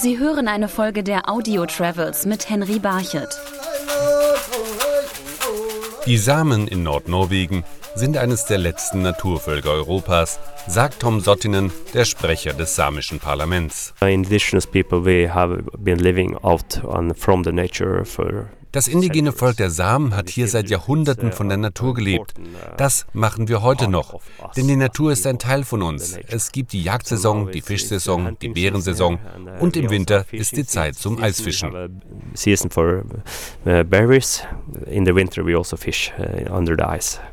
[0.00, 3.28] Sie hören eine Folge der Audio Travels mit Henry Barchet.
[6.06, 7.64] Die Samen in Nordnorwegen
[7.96, 10.38] sind eines der letzten Naturvölker Europas,
[10.68, 13.92] sagt Tom Sottinen, der Sprecher des samischen Parlaments.
[14.00, 18.48] Indigenous people we have been living out on, from the nature for
[18.78, 22.34] das indigene Volk der Samen hat hier seit Jahrhunderten von der Natur gelebt.
[22.76, 24.20] Das machen wir heute noch.
[24.56, 26.16] Denn die Natur ist ein Teil von uns.
[26.28, 29.18] Es gibt die Jagdsaison, die Fischsaison, die Beerensaison
[29.58, 32.00] und im Winter ist die Zeit zum Eisfischen.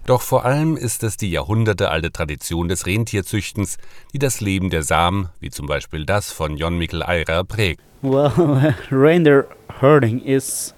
[0.07, 3.77] Doch vor allem ist es die jahrhundertealte Tradition des Rentierzüchtens,
[4.13, 7.83] die das Leben der Samen, wie zum Beispiel das von Jon Mikkel Eira, prägt.
[8.01, 8.31] Well,
[8.91, 9.45] reindeer
[9.79, 10.73] herding is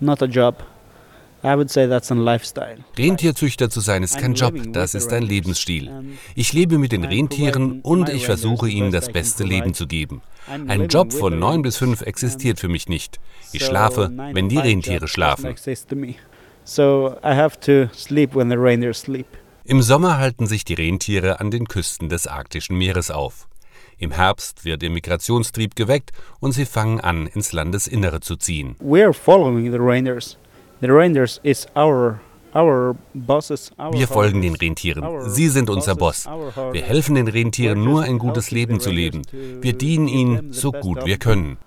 [0.00, 0.64] not a job.
[2.98, 5.90] Rentierzüchter zu sein ist kein Job, das ist ein Lebensstil.
[6.34, 10.20] Ich lebe mit den Rentieren und ich versuche ihnen das beste Leben zu geben.
[10.68, 13.20] Ein Job von neun bis fünf existiert für mich nicht.
[13.52, 15.54] Ich schlafe, wenn die Rentiere schlafen.
[19.64, 23.48] Im Sommer halten sich die Rentiere an den Küsten des arktischen Meeres auf.
[24.00, 28.74] Im Herbst wird ihr Migrationstrieb geweckt und sie fangen an, ins Landesinnere zu ziehen.
[33.92, 35.28] Wir folgen den Rentieren.
[35.28, 36.24] Sie sind unser Boss.
[36.72, 39.20] Wir helfen den Rentieren nur ein gutes Leben zu leben.
[39.60, 41.58] Wir dienen ihnen so gut wir können.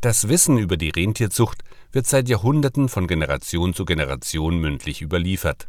[0.00, 1.58] Das Wissen über die Rentierzucht
[1.92, 5.68] wird seit Jahrhunderten von Generation zu Generation mündlich überliefert.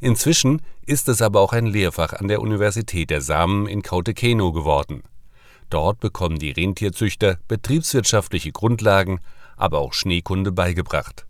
[0.00, 5.02] Inzwischen ist es aber auch ein Lehrfach an der Universität der Samen in Kautekeno geworden.
[5.70, 9.20] Dort bekommen die Rentierzüchter betriebswirtschaftliche Grundlagen,
[9.56, 11.26] aber auch Schneekunde beigebracht.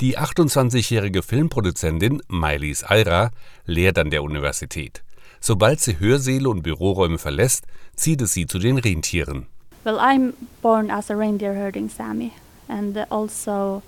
[0.00, 3.30] Die 28-jährige Filmproduzentin Mailis Alra
[3.66, 5.04] lehrt an der Universität.
[5.40, 9.46] Sobald sie Hörsäle und Büroräume verlässt, zieht es sie zu den Rentieren.
[9.84, 10.32] Well, I'm
[10.62, 12.32] born as a reindeer herding Sami
[12.68, 13.82] and also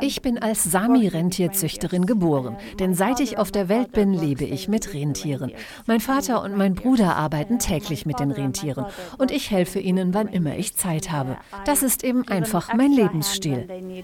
[0.00, 4.94] ich bin als Sami-Rentierzüchterin geboren, denn seit ich auf der Welt bin, lebe ich mit
[4.94, 5.52] Rentieren.
[5.86, 8.86] Mein Vater und mein Bruder arbeiten täglich mit den Rentieren
[9.18, 11.36] und ich helfe ihnen, wann immer ich Zeit habe.
[11.64, 13.68] Das ist eben einfach mein Lebensstil.
[13.68, 14.02] Also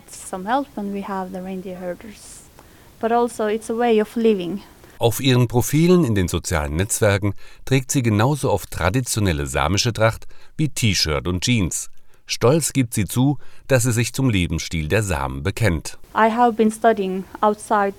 [4.98, 10.68] auf ihren Profilen in den sozialen Netzwerken trägt sie genauso oft traditionelle samische Tracht wie
[10.68, 11.90] T-Shirt und Jeans.
[12.26, 15.98] Stolz gibt sie zu, dass sie sich zum Lebensstil der Samen bekennt.
[16.16, 17.94] I have been studying outside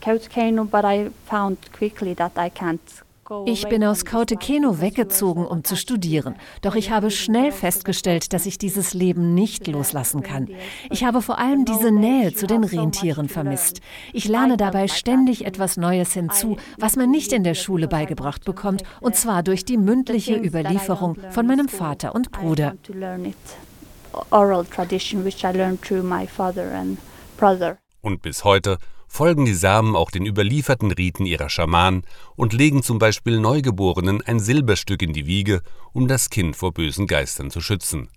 [0.00, 2.80] Kautokeino, but I found quickly that I can't
[3.46, 6.34] ich bin aus Kautekeno weggezogen, um zu studieren.
[6.62, 10.48] Doch ich habe schnell festgestellt, dass ich dieses Leben nicht loslassen kann.
[10.90, 13.80] Ich habe vor allem diese Nähe zu den Rentieren vermisst.
[14.12, 18.82] Ich lerne dabei ständig etwas Neues hinzu, was man nicht in der Schule beigebracht bekommt,
[19.00, 22.74] und zwar durch die mündliche Überlieferung von meinem Vater und Bruder
[24.30, 26.98] oral tradition which I learned through my father and
[27.36, 27.78] brother.
[28.00, 32.04] Und bis heute folgen die Samen auch den überlieferten Riten ihrer Schamanen
[32.36, 35.62] und legen zum Beispiel Neugeborenen ein Silberstück in die Wiege,
[35.92, 38.08] um das Kind vor bösen Geistern zu schützen.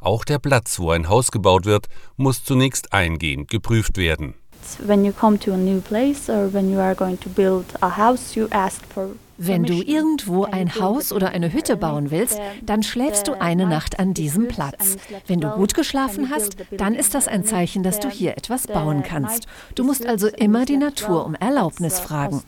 [0.00, 4.34] Auch der Platz, wo ein Haus gebaut wird, muss zunächst eingehend geprüft werden.
[4.78, 7.96] When you come to a new place or when you are going to build a
[7.96, 12.82] house, you ask for wenn du irgendwo ein Haus oder eine Hütte bauen willst, dann
[12.82, 14.96] schläfst du eine Nacht an diesem Platz.
[15.26, 19.02] Wenn du gut geschlafen hast, dann ist das ein Zeichen, dass du hier etwas bauen
[19.02, 19.46] kannst.
[19.74, 22.42] Du musst also immer die Natur um Erlaubnis fragen.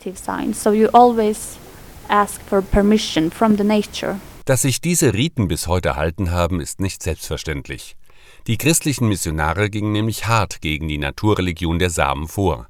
[4.44, 7.96] Dass sich diese Riten bis heute erhalten haben, ist nicht selbstverständlich.
[8.46, 12.68] Die christlichen Missionare gingen nämlich hart gegen die Naturreligion der Samen vor.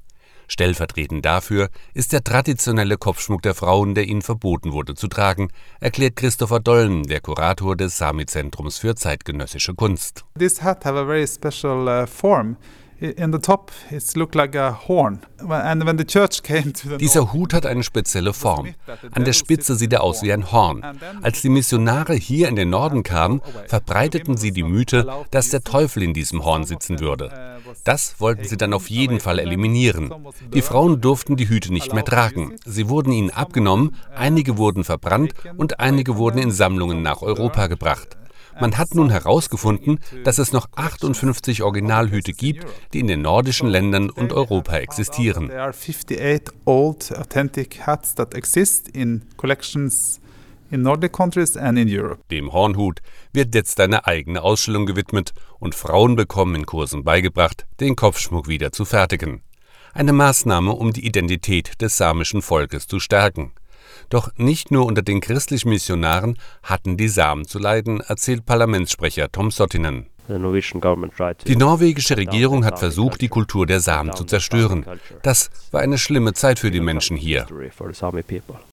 [0.48, 5.48] Stellvertretend dafür ist der traditionelle Kopfschmuck der Frauen, der ihnen verboten wurde zu tragen,
[5.80, 10.24] erklärt Christopher Dollen, der Kurator des Sami-Zentrums für zeitgenössische Kunst.
[10.38, 12.56] This hat have a very special uh, form.
[16.98, 18.74] Dieser Hut hat eine spezielle Form.
[19.12, 20.82] An der Spitze sieht er aus wie ein Horn.
[21.22, 26.02] Als die Missionare hier in den Norden kamen, verbreiteten sie die Mythe, dass der Teufel
[26.02, 27.30] in diesem Horn sitzen würde.
[27.84, 30.12] Das wollten sie dann auf jeden Fall eliminieren.
[30.54, 32.54] Die Frauen durften die Hüte nicht mehr tragen.
[32.64, 38.16] Sie wurden ihnen abgenommen, einige wurden verbrannt und einige wurden in Sammlungen nach Europa gebracht.
[38.58, 44.10] Man hat nun herausgefunden, dass es noch 58 Originalhüte gibt, die in den nordischen Ländern
[44.10, 45.50] und Europa existieren.
[52.30, 53.00] Dem Hornhut
[53.32, 58.72] wird jetzt eine eigene Ausstellung gewidmet und Frauen bekommen in Kursen beigebracht, den Kopfschmuck wieder
[58.72, 59.42] zu fertigen.
[59.94, 63.52] Eine Maßnahme, um die Identität des samischen Volkes zu stärken.
[64.08, 69.50] Doch nicht nur unter den christlichen Missionaren hatten die Samen zu leiden, erzählt Parlamentssprecher Tom
[69.50, 70.06] Sottinen.
[70.28, 74.84] Die norwegische Regierung hat versucht, die Kultur der Samen zu zerstören.
[75.22, 77.46] Das war eine schlimme Zeit für die Menschen hier.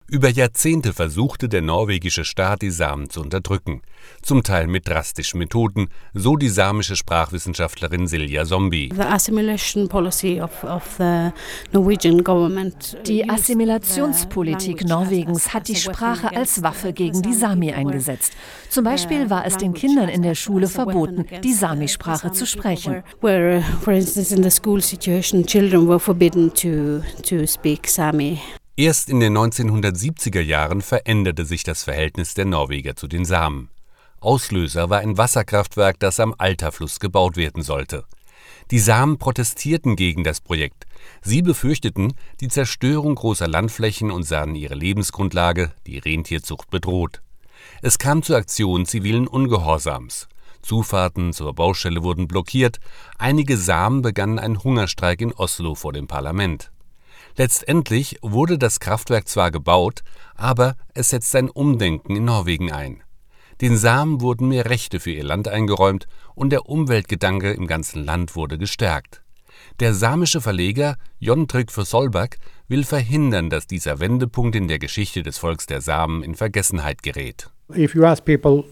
[0.09, 3.81] Über Jahrzehnte versuchte der norwegische Staat, die Samen zu unterdrücken,
[4.21, 8.89] zum Teil mit drastischen Methoden, so die samische Sprachwissenschaftlerin Silja Zombie.
[13.07, 18.33] Die Assimilationspolitik Norwegens hat die Sprache als Waffe gegen die Sami eingesetzt.
[18.69, 23.03] Zum Beispiel war es den Kindern in der Schule verboten, die Sami-Sprache zu sprechen.
[23.21, 28.39] Where, for instance, in the school situation, children were forbidden to, to speak Sami.
[28.75, 33.69] Erst in den 1970er Jahren veränderte sich das Verhältnis der Norweger zu den Samen.
[34.19, 38.03] Auslöser war ein Wasserkraftwerk, das am Alterfluss gebaut werden sollte.
[38.71, 40.87] Die Samen protestierten gegen das Projekt.
[41.21, 47.21] Sie befürchteten die Zerstörung großer Landflächen und sahen ihre Lebensgrundlage, die Rentierzucht, bedroht.
[47.83, 50.27] Es kam zur Aktion zivilen Ungehorsams.
[50.63, 52.79] Zufahrten zur Baustelle wurden blockiert,
[53.19, 56.72] einige Samen begannen einen Hungerstreik in Oslo vor dem Parlament.
[57.35, 60.03] Letztendlich wurde das Kraftwerk zwar gebaut,
[60.35, 63.01] aber es setzte ein Umdenken in Norwegen ein.
[63.61, 68.35] Den Samen wurden mehr Rechte für ihr Land eingeräumt und der Umweltgedanke im ganzen Land
[68.35, 69.23] wurde gestärkt.
[69.79, 72.37] Der samische Verleger Jon Trygve Solberg
[72.67, 77.49] will verhindern, dass dieser Wendepunkt in der Geschichte des Volks der Samen in Vergessenheit gerät.
[77.75, 78.65] If you ask people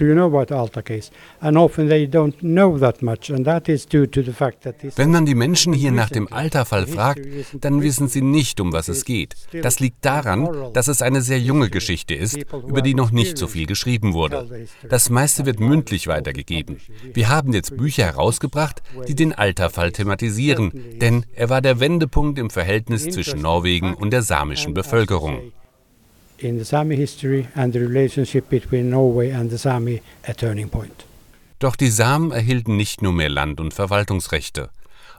[0.00, 1.10] you know about Alta case?
[1.40, 4.80] And often they don't know that much, and that is due to the fact that
[4.80, 7.20] this Wenn man die Menschen hier nach dem Alta-Fall fragt,
[7.60, 9.34] dann wissen sie nicht, um was es geht.
[9.62, 13.46] Das liegt daran, dass es eine sehr junge Geschichte ist, über die noch nicht so
[13.46, 14.66] viel geschrieben wurde.
[14.88, 16.78] Das meiste wird mündlich weitergegeben.
[17.12, 22.50] Wir haben jetzt Bücher herausgebracht, die den Alta-Fall thematisieren, denn er war der Wendepunkt im
[22.50, 25.52] Verhältnis zwischen Norwegen und der samischen Bevölkerung
[26.38, 31.04] in the Sami history and the relationship between Norway and the Sami a turning point.
[31.58, 34.70] Doch die Samen erhielten nicht nur mehr Land- und Verwaltungsrechte.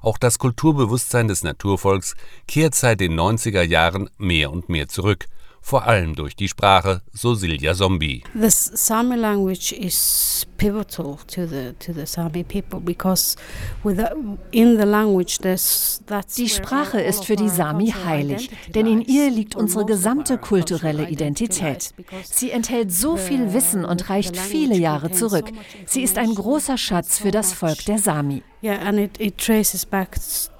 [0.01, 2.15] Auch das Kulturbewusstsein des Naturvolks
[2.47, 5.25] kehrt seit den 90er Jahren mehr und mehr zurück
[5.65, 8.21] vor allem durch die Sprache, so Silja Zombie.
[8.35, 13.35] The Sami language is pivotal to the to the Sami people because
[13.83, 14.09] with the,
[14.51, 19.31] in the language there's that's Die Sprache ist für die Sami heilig, denn in ihr
[19.31, 21.95] liegt unsere gesamte kulturelle Identität.
[22.23, 25.51] Sie enthält so viel Wissen und reicht viele Jahre zurück.
[25.87, 28.43] Sie ist ein großer Schatz für das Volk der Sami.
[28.61, 30.15] Yeah, and it, it traces back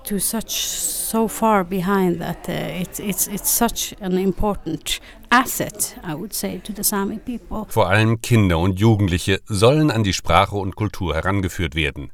[0.06, 5.00] to such so far behind that uh, it's it's it's such an important
[5.32, 7.66] asset, I would say, to the Sami people.
[7.70, 12.12] Vor allem Kinder und Jugendliche sollen an die Sprache und Kultur herangeführt werden.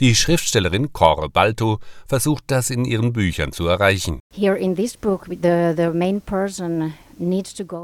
[0.00, 4.20] Die Schriftstellerin Kore Balto versucht das in ihren Büchern zu erreichen.
[4.34, 6.94] Here in this book, the, the main person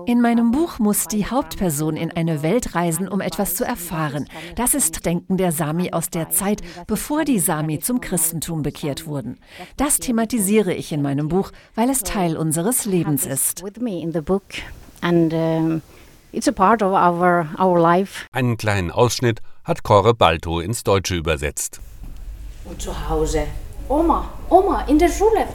[0.06, 4.26] in meinem Buch muss die Hauptperson in eine Welt reisen, um etwas zu erfahren.
[4.56, 9.38] Das ist Denken der Sami aus der Zeit, bevor die Sami zum Christentum bekehrt wurden.
[9.76, 13.62] Das thematisiere ich in meinem Buch, weil es Teil unseres Lebens ist.
[18.32, 21.80] Einen kleinen Ausschnitt hat Cora Balto ins Deutsche übersetzt.
[22.68, 23.46] Und zu Hause.
[23.88, 25.46] Oma, Oma, in der Schule,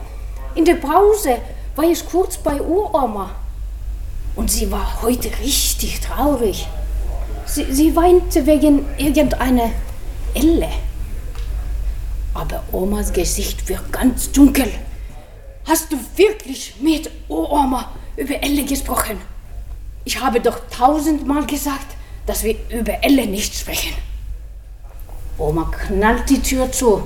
[0.54, 1.38] in der Pause
[1.76, 3.30] war ich kurz bei Uroma.
[4.36, 6.66] Und sie war heute richtig traurig.
[7.46, 9.70] Sie, sie weinte wegen irgendeiner
[10.34, 10.70] Elle.
[12.34, 14.68] Aber Omas Gesicht wird ganz dunkel.
[15.66, 19.20] Hast du wirklich mit Oma über Elle gesprochen?
[20.04, 21.96] Ich habe doch tausendmal gesagt,
[22.26, 23.94] dass wir über Elle nicht sprechen.
[25.44, 27.02] Oma knallt die Tür zu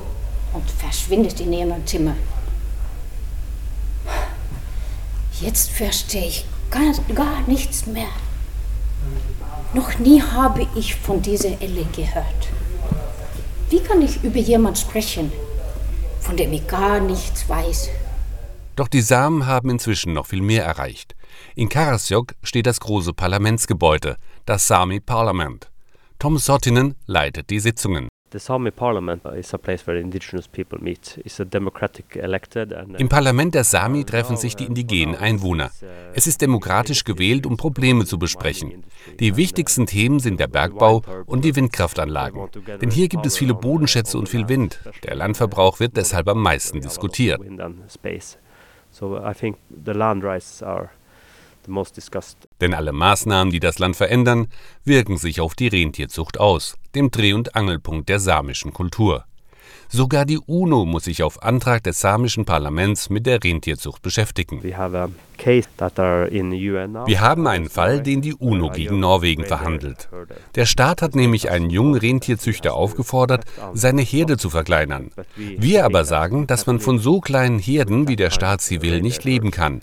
[0.53, 2.15] und verschwindet in ihrem Zimmer.
[5.41, 8.13] Jetzt verstehe ich gar, gar nichts mehr.
[9.75, 12.49] Noch nie habe ich von dieser Elle gehört.
[13.71, 15.33] Wie kann ich über jemanden sprechen,
[16.21, 17.91] von dem ich gar nichts weiß?
[18.77, 21.17] Doch die Samen haben inzwischen noch viel mehr erreicht.
[21.57, 24.17] In Karasjok steht das große Parlamentsgebäude,
[24.47, 25.71] das Sami Parlament.
[26.21, 28.09] Tom Sottinen leitet die Sitzungen.
[32.99, 35.71] Im Parlament der Sami treffen sich die indigenen Einwohner.
[36.13, 38.85] Es ist demokratisch gewählt, um Probleme zu besprechen.
[39.19, 42.49] Die wichtigsten Themen sind der Bergbau und die Windkraftanlagen.
[42.83, 44.81] Denn hier gibt es viele Bodenschätze und viel Wind.
[45.05, 47.41] Der Landverbrauch wird deshalb am meisten diskutiert.
[48.91, 50.89] So I think the land rights are
[52.61, 54.49] denn alle Maßnahmen, die das Land verändern,
[54.85, 59.25] wirken sich auf die Rentierzucht aus, dem Dreh- und Angelpunkt der samischen Kultur.
[59.91, 64.63] Sogar die UNO muss sich auf Antrag des samischen Parlaments mit der Rentierzucht beschäftigen.
[64.63, 64.77] Wir
[67.21, 70.11] haben einen Fall, den die UNO gegen Norwegen verhandelt.
[70.57, 75.11] Der Staat hat nämlich einen jungen Rentierzüchter aufgefordert, seine Herde zu verkleinern.
[75.37, 79.25] Wir aber sagen, dass man von so kleinen Herden, wie der Staat sie will, nicht
[79.25, 79.81] leben kann.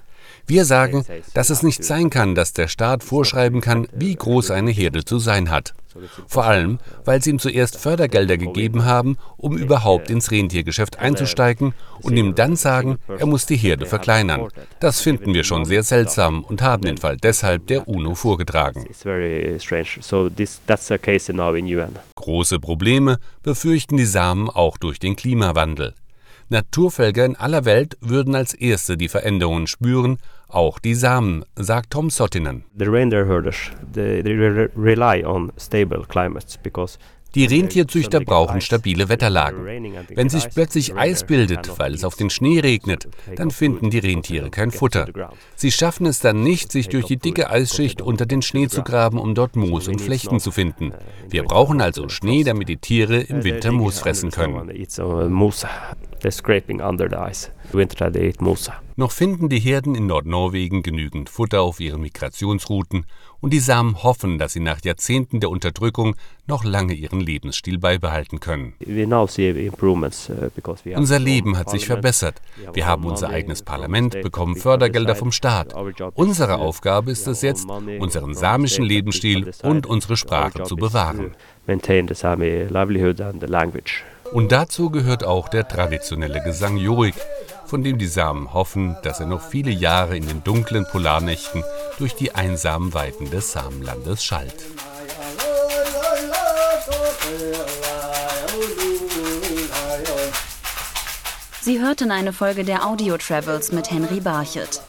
[0.48, 4.72] Wir sagen, dass es nicht sein kann, dass der Staat vorschreiben kann, wie groß eine
[4.72, 5.74] Herde zu sein hat.
[6.28, 12.18] Vor allem, weil sie ihm zuerst Fördergelder gegeben haben, um überhaupt ins Rentiergeschäft einzusteigen und
[12.18, 14.50] ihm dann sagen, er muss die Herde verkleinern.
[14.80, 18.86] Das finden wir schon sehr seltsam und haben den Fall deshalb der UNO vorgetragen.
[22.16, 25.94] Große Probleme befürchten die Samen auch durch den Klimawandel.
[26.50, 30.20] Naturvölker in aller Welt würden als Erste die Veränderungen spüren,
[30.56, 32.64] auch die Samen, sagt Tom Sottinen.
[37.36, 39.66] Die Rentierzüchter brauchen stabile Wetterlagen.
[40.16, 44.50] Wenn sich plötzlich Eis bildet, weil es auf den Schnee regnet, dann finden die Rentiere
[44.50, 45.08] kein Futter.
[45.56, 49.20] Sie schaffen es dann nicht, sich durch die dicke Eisschicht unter den Schnee zu graben,
[49.20, 50.94] um dort Moos und Flechten zu finden.
[51.30, 54.72] Wir brauchen also Schnee, damit die Tiere im Winter Moos fressen können.
[56.26, 57.52] They're scraping under the ice.
[58.96, 63.06] Noch finden die Herden in Nordnorwegen genügend Futter auf ihren Migrationsrouten
[63.42, 66.16] und die Samen hoffen, dass sie nach Jahrzehnten der Unterdrückung
[66.48, 68.74] noch lange ihren Lebensstil beibehalten können.
[68.84, 69.06] Uh,
[70.96, 72.42] Unser Leben hat sich verbessert.
[72.74, 75.76] Wir haben unser eigenes Parlament, bekommen Fördergelder vom Staat.
[76.16, 81.36] Unsere Aufgabe ist es jetzt, unseren samischen Lebensstil und unsere Sprache zu bewahren.
[81.68, 84.04] Maintain the Sami livelihood and the language.
[84.32, 87.16] Und dazu gehört auch der traditionelle Gesang Jorik,
[87.66, 91.64] von dem die Samen hoffen, dass er noch viele Jahre in den dunklen Polarnächten
[91.98, 94.66] durch die einsamen Weiten des Samenlandes schallt.
[101.62, 104.82] Sie hörten eine Folge der Audio Travels mit Henry Barchet.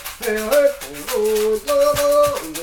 [0.26, 1.72] えー、こ
[2.48, 2.53] の。